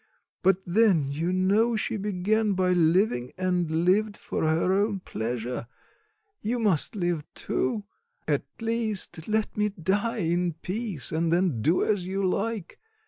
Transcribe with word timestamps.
But 0.41 0.57
then 0.65 1.11
you 1.11 1.31
know 1.31 1.75
she 1.75 1.95
began 1.95 2.53
by 2.53 2.71
living 2.73 3.33
and 3.37 3.85
lived 3.85 4.17
for 4.17 4.47
her 4.47 4.73
own 4.73 5.01
pleasure; 5.01 5.67
you 6.41 6.57
must 6.57 6.95
live, 6.95 7.23
too. 7.35 7.83
At 8.27 8.45
least, 8.59 9.27
let 9.27 9.55
me 9.55 9.69
die 9.69 10.17
in 10.25 10.53
peace, 10.53 11.11
and 11.11 11.31
then 11.31 11.61
do 11.61 11.83
as 11.83 12.07
you 12.07 12.27
like. 12.27 12.79